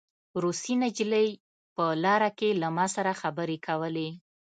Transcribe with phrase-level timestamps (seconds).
[0.43, 1.27] روسۍ نجلۍ
[1.75, 4.09] په لاره کې له ما سره خبرې کولې